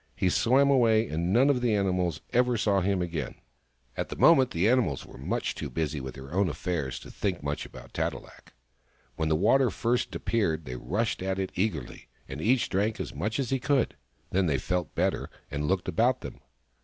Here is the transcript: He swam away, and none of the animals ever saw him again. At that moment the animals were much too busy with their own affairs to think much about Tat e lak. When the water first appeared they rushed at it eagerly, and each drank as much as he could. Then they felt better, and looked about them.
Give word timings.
He 0.15 0.31
swam 0.31 0.71
away, 0.71 1.07
and 1.07 1.31
none 1.31 1.47
of 1.51 1.61
the 1.61 1.75
animals 1.75 2.21
ever 2.33 2.57
saw 2.57 2.81
him 2.81 3.03
again. 3.03 3.35
At 3.95 4.09
that 4.09 4.17
moment 4.17 4.49
the 4.49 4.67
animals 4.67 5.05
were 5.05 5.19
much 5.19 5.53
too 5.53 5.69
busy 5.69 6.01
with 6.01 6.15
their 6.15 6.33
own 6.33 6.49
affairs 6.49 6.97
to 7.01 7.11
think 7.11 7.43
much 7.43 7.67
about 7.67 7.93
Tat 7.93 8.13
e 8.13 8.17
lak. 8.17 8.55
When 9.15 9.29
the 9.29 9.35
water 9.35 9.69
first 9.69 10.15
appeared 10.15 10.65
they 10.65 10.75
rushed 10.75 11.21
at 11.21 11.37
it 11.37 11.51
eagerly, 11.53 12.07
and 12.27 12.41
each 12.41 12.67
drank 12.67 12.99
as 12.99 13.13
much 13.13 13.37
as 13.39 13.51
he 13.51 13.59
could. 13.59 13.95
Then 14.31 14.47
they 14.47 14.57
felt 14.57 14.95
better, 14.95 15.29
and 15.51 15.67
looked 15.67 15.87
about 15.87 16.21
them. 16.21 16.39